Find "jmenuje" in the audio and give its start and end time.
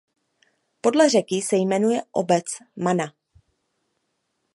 1.55-2.01